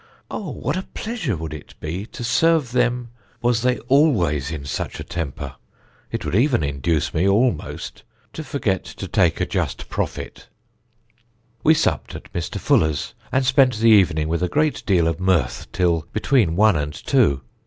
Oh! 0.31 0.49
what 0.49 0.75
a 0.77 0.87
pleasure 0.95 1.37
would 1.37 1.53
it 1.53 1.75
be 1.79 2.07
to 2.07 2.23
serve 2.23 2.71
them 2.71 3.11
was 3.39 3.61
they 3.61 3.77
always 3.81 4.49
in 4.49 4.65
such 4.65 4.99
a 4.99 5.03
temper; 5.03 5.57
it 6.11 6.25
would 6.25 6.33
even 6.33 6.63
induce 6.63 7.13
me, 7.13 7.27
almost, 7.29 8.01
to 8.33 8.43
forget 8.43 8.83
to 8.83 9.07
take 9.07 9.39
a 9.39 9.45
just 9.45 9.89
profit. 9.89 10.37
[Sidenote: 10.37 10.47
POTATIONS] 10.57 11.65
"We 11.65 11.73
supped 11.75 12.15
at 12.15 12.33
Mr. 12.33 12.59
Fuller's 12.59 13.13
and 13.31 13.45
spent 13.45 13.75
the 13.77 13.91
evening 13.91 14.27
with 14.27 14.41
a 14.41 14.49
great 14.49 14.83
deal 14.87 15.07
of 15.07 15.19
mirth, 15.19 15.71
till 15.71 16.07
between 16.13 16.55
one 16.55 16.75
and 16.75 16.93
two. 16.95 17.41